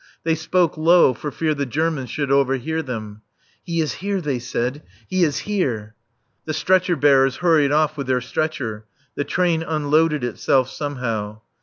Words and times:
They 0.23 0.33
spoke 0.33 0.79
low, 0.79 1.13
for 1.13 1.29
fear 1.29 1.53
the 1.53 1.67
Germans 1.67 2.09
should 2.09 2.31
overhear 2.31 2.81
them. 2.81 3.21
"He 3.63 3.81
is 3.81 3.93
here," 4.01 4.19
they 4.19 4.39
said; 4.39 4.81
"he 5.07 5.23
is 5.23 5.41
here." 5.45 5.93
The 6.45 6.55
stretcher 6.55 6.95
bearers 6.95 7.35
hurried 7.35 7.71
off 7.71 7.97
with 7.97 8.07
their 8.07 8.19
stretcher. 8.21 8.85
The 9.13 9.25
train 9.25 9.61
unloaded 9.61 10.23
itself 10.23 10.71
somehow. 10.71 11.41